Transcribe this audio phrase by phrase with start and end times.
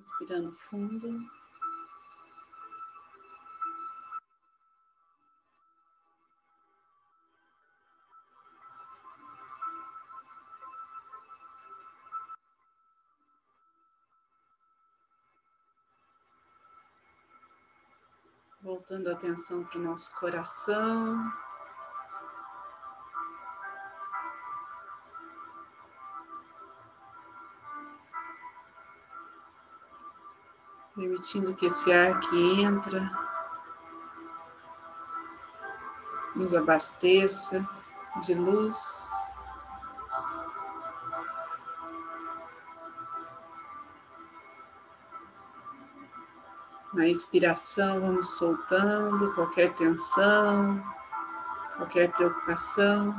[0.00, 1.30] Respirando fundo.
[18.62, 21.49] Voltando a atenção para o nosso coração.
[31.00, 33.10] Permitindo que esse ar que entra
[36.36, 37.66] nos abasteça
[38.22, 39.08] de luz.
[46.92, 50.84] Na inspiração, vamos soltando qualquer tensão,
[51.78, 53.14] qualquer preocupação.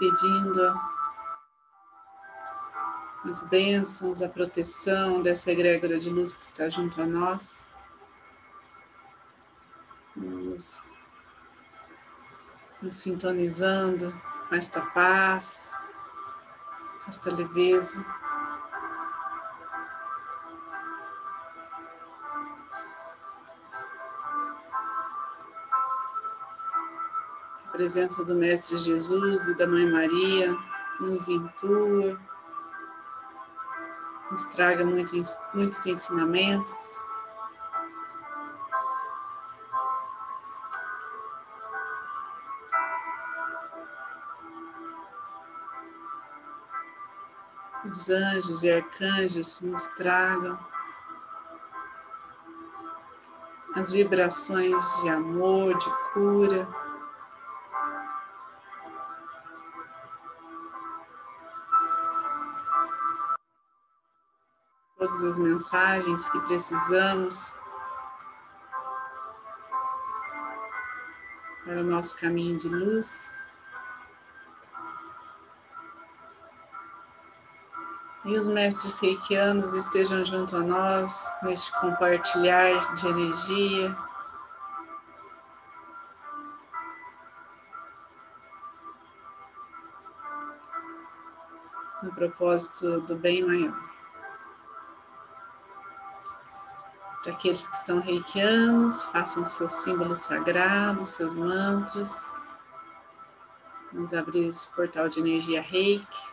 [0.00, 0.80] Pedindo
[3.30, 7.68] as bênçãos, a proteção dessa egrégora de luz que está junto a nós.
[10.16, 10.82] Nos,
[12.80, 14.10] nos sintonizando
[14.48, 15.74] com esta paz,
[17.04, 18.02] com esta leveza.
[27.80, 30.54] Presença do Mestre Jesus e da Mãe Maria
[31.00, 32.20] nos intua,
[34.30, 37.00] nos traga muitos, muitos ensinamentos.
[47.86, 50.58] Os anjos e arcanjos nos tragam
[53.74, 56.79] as vibrações de amor, de cura.
[65.20, 67.54] Todas as mensagens que precisamos
[71.64, 73.38] para o nosso caminho de luz.
[78.24, 83.96] E os mestres reikianos estejam junto a nós neste compartilhar de energia.
[92.02, 93.89] No propósito do bem maior.
[97.22, 102.34] Para aqueles que são reikianos, façam seus símbolos sagrados, seus mantras.
[103.92, 106.30] Vamos abrir esse portal de energia reiki.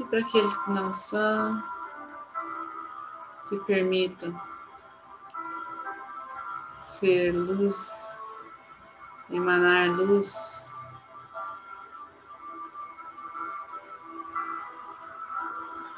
[0.00, 1.62] E para aqueles que não são,
[3.40, 4.40] se permitam
[6.76, 8.08] ser luz,
[9.30, 10.66] emanar luz.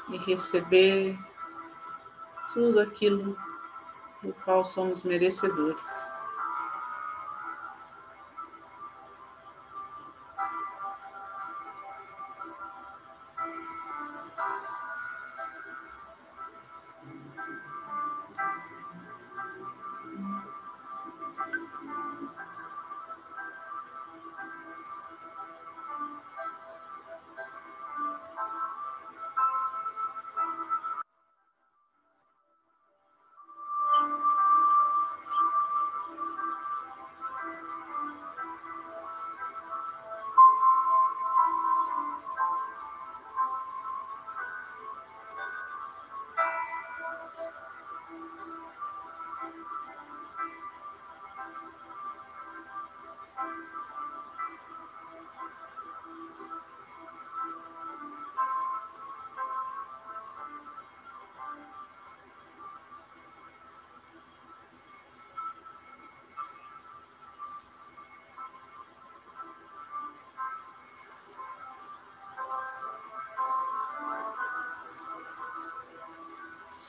[0.09, 1.17] E receber
[2.53, 3.37] tudo aquilo
[4.21, 6.14] do qual somos merecedores.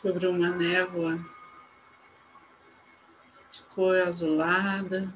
[0.06, 1.18] Sobre uma névoa
[3.50, 5.12] de cor azulada.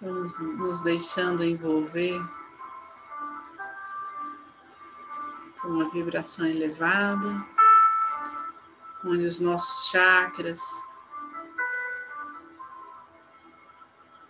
[0.00, 2.18] Vamos nos deixando envolver
[5.60, 7.44] por uma vibração elevada,
[9.04, 10.62] onde os nossos chakras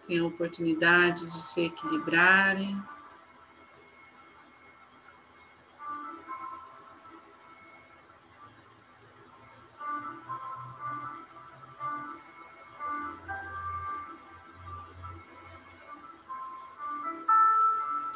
[0.06, 2.80] têm a oportunidade de se equilibrarem.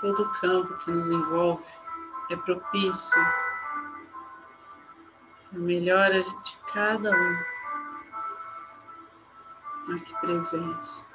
[0.01, 1.65] Todo campo que nos envolve
[2.31, 3.21] é propício
[5.53, 7.61] a melhora de cada um
[9.95, 11.10] aqui presente.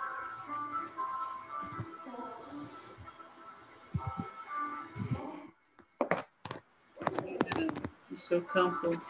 [8.36, 9.02] Seu campo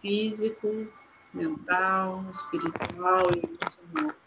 [0.00, 0.86] físico,
[1.32, 4.19] mental, espiritual e emocional.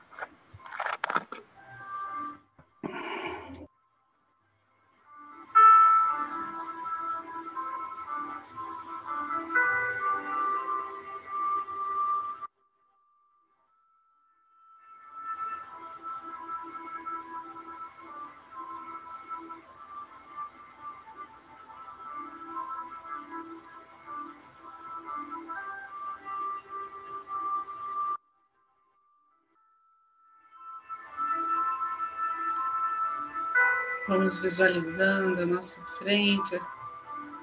[34.16, 36.62] Vamos visualizando à nossa frente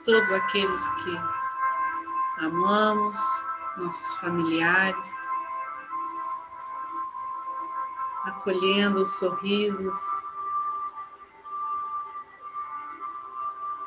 [0.05, 1.21] todos aqueles que
[2.45, 3.19] amamos,
[3.77, 5.21] nossos familiares,
[8.23, 9.97] acolhendo os sorrisos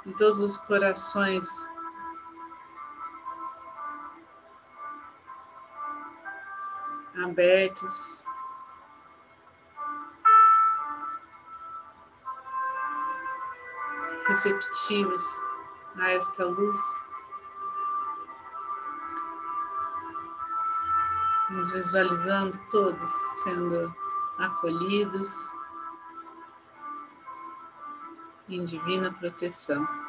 [0.06, 1.48] em todos os corações.
[7.24, 8.26] Abertos
[14.34, 15.24] receptivos
[15.96, 16.80] a esta luz.
[21.52, 23.12] Nos visualizando todos
[23.44, 23.96] sendo
[24.40, 25.30] acolhidos
[28.50, 30.03] em divina proteção.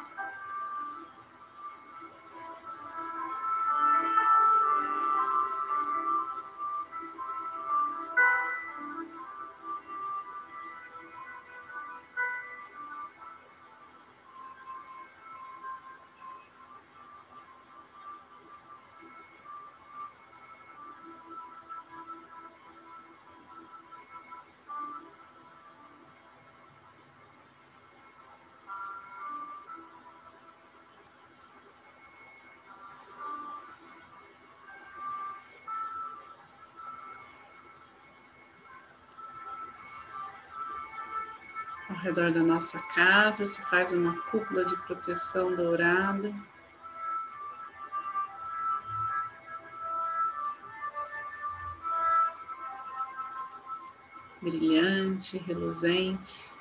[41.95, 46.35] Ao redor da nossa casa se faz uma cúpula de proteção dourada.
[54.41, 56.54] Brilhante, reluzente.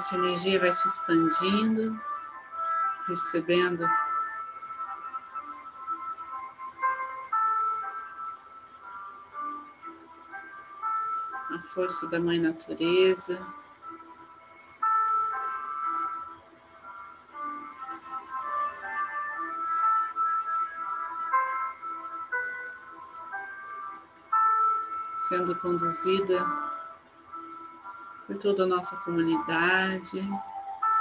[0.00, 2.00] Essa energia vai se expandindo,
[3.06, 3.84] recebendo
[11.50, 13.46] a força da Mãe Natureza.
[25.28, 26.69] Sendo conduzida
[28.30, 30.22] por toda a nossa comunidade,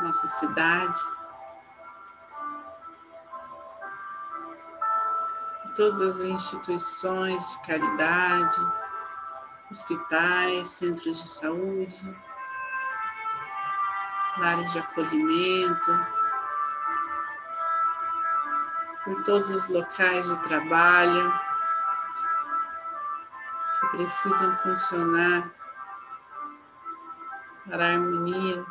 [0.01, 0.99] nossa cidade,
[5.61, 8.57] por todas as instituições de caridade,
[9.69, 12.17] hospitais, centros de saúde,
[14.39, 16.07] lares de acolhimento,
[19.03, 21.31] por todos os locais de trabalho
[23.79, 25.58] que precisam funcionar
[27.69, 28.65] para a harmonia.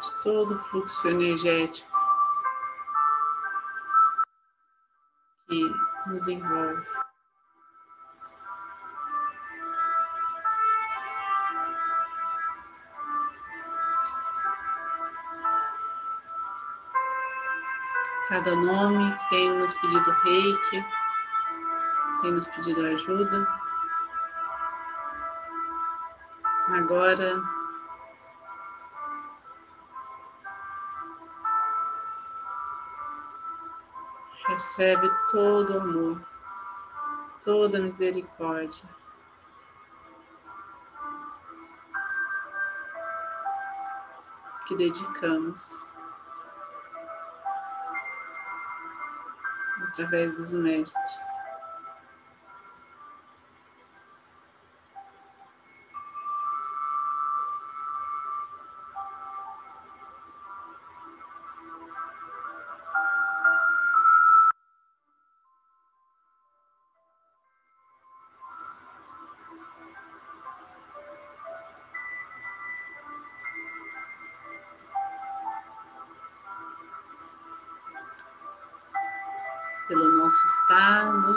[0.00, 1.92] De todo o fluxo energético
[5.48, 5.70] que
[6.06, 7.01] nos envolve.
[18.32, 20.84] Cada nome que tem nos pedido reiki,
[22.22, 23.46] tem nos pedido ajuda.
[26.68, 27.42] Agora,
[34.48, 36.20] Recebe todo o amor,
[37.42, 38.84] toda a misericórdia.
[44.66, 45.91] Que dedicamos
[49.92, 51.41] através dos mestres.
[79.92, 81.34] Pelo nosso estado,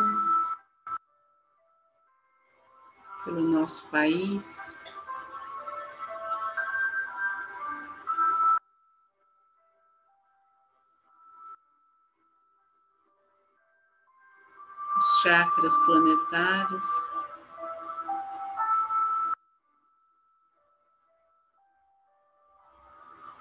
[3.26, 4.78] pelo nosso país.
[14.98, 16.86] Os chakras planetários.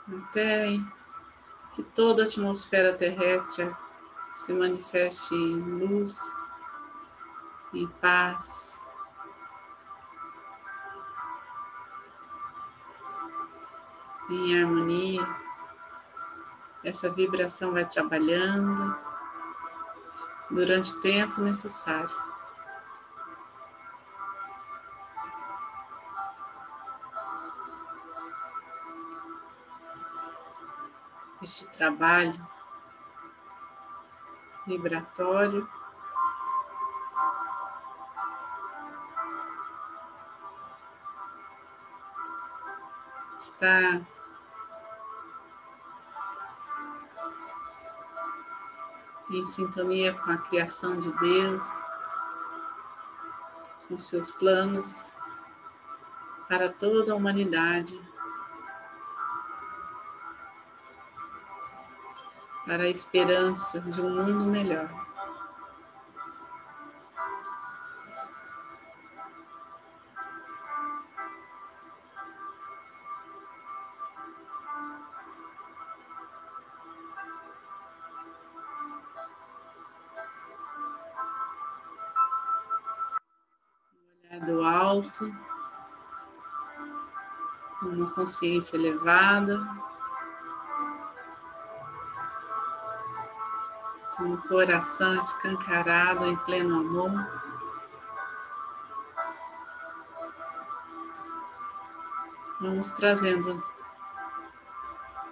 [0.09, 0.71] Até
[1.77, 3.73] que toda a atmosfera terrestre
[4.35, 6.19] se manifeste em luz,
[7.73, 8.85] em paz.
[14.29, 15.25] Em harmonia,
[16.83, 18.99] essa vibração vai trabalhando
[20.51, 22.17] durante o tempo necessário.
[31.41, 32.54] Este trabalho
[34.67, 35.69] vibratório.
[43.39, 44.01] Está
[49.31, 51.65] em sintonia com a criação de Deus,
[53.89, 55.15] com seus planos
[56.49, 58.14] para toda a humanidade.
[62.65, 65.05] Para a esperança de um mundo melhor.
[84.45, 85.33] do alto,
[87.81, 89.67] uma consciência elevada,
[94.25, 97.13] com o coração escancarado em pleno amor.
[102.59, 103.63] Vamos trazendo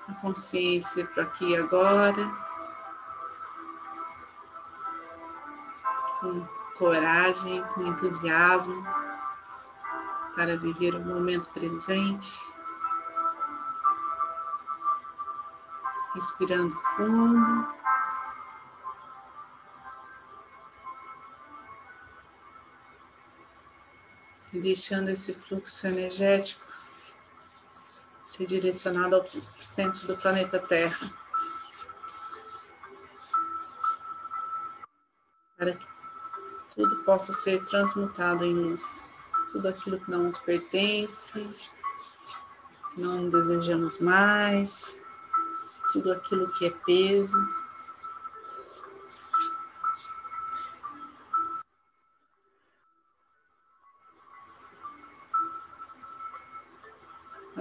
[0.07, 2.31] a consciência para aqui agora,
[6.21, 6.47] com
[6.77, 8.87] coragem, com entusiasmo,
[10.37, 12.53] para viver o momento presente.
[16.15, 17.82] Respirando fundo.
[24.53, 26.63] E deixando esse fluxo energético
[28.25, 31.11] ser direcionado ao centro do planeta Terra.
[35.57, 35.87] Para que
[36.75, 39.13] tudo possa ser transmutado em luz.
[39.51, 41.47] Tudo aquilo que não nos pertence,
[42.97, 44.97] não desejamos mais,
[45.93, 47.62] tudo aquilo que é peso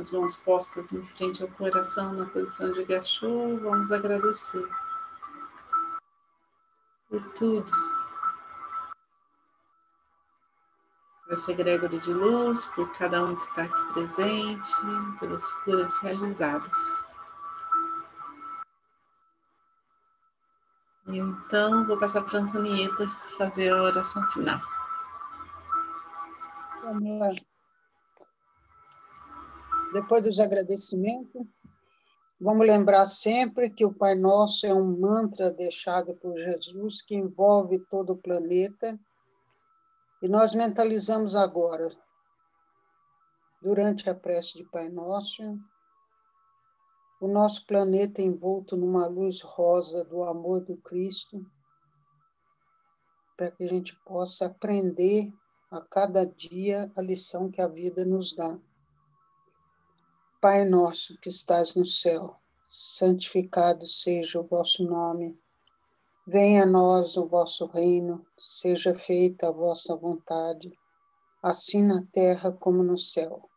[0.02, 4.68] as mãos postas em frente ao coração na posição de gachô, vamos agradecer
[7.08, 7.72] por tudo.
[11.24, 14.74] Por essa egrégora de luz, por cada um que está aqui presente,
[15.20, 17.06] pelas curas realizadas.
[21.06, 24.60] Então vou passar para a Antonieta fazer a oração final.
[26.82, 27.51] Vamos lá
[29.92, 31.46] depois dos agradecimentos,
[32.40, 37.80] vamos lembrar sempre que o Pai Nosso é um mantra deixado por Jesus que envolve
[37.90, 39.00] todo o planeta.
[40.22, 41.90] E nós mentalizamos agora,
[43.62, 45.60] durante a prece de Pai Nosso,
[47.20, 51.46] o nosso planeta envolto numa luz rosa do amor do Cristo,
[53.38, 55.32] para que a gente possa aprender
[55.70, 58.60] a cada dia a lição que a vida nos dá.
[60.42, 62.34] Pai nosso que estás no céu,
[62.66, 65.40] santificado seja o vosso nome.
[66.26, 70.72] Venha a nós o vosso reino, seja feita a vossa vontade,
[71.44, 73.48] assim na terra como no céu.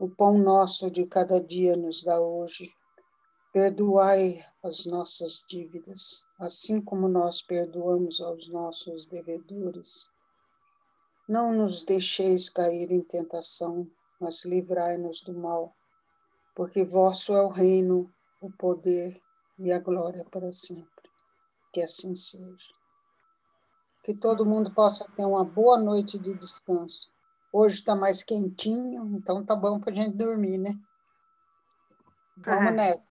[0.00, 2.72] O pão nosso de cada dia nos dá hoje.
[3.52, 10.08] Perdoai as nossas dívidas, assim como nós perdoamos aos nossos devedores.
[11.28, 13.88] Não nos deixeis cair em tentação,
[14.20, 15.72] mas livrai-nos do mal,
[16.54, 19.20] porque vosso é o reino, o poder
[19.58, 20.94] e a glória para sempre
[21.74, 22.72] que assim seja.
[24.04, 27.10] Que todo mundo possa ter uma boa noite de descanso.
[27.52, 30.78] Hoje está mais quentinho, então tá bom para a gente dormir, né?
[32.36, 33.02] Vamos nessa.